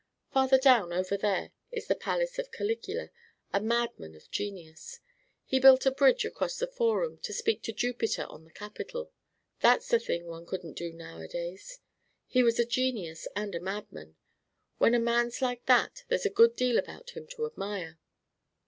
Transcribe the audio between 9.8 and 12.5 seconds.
a thing one couldn't do nowadays. He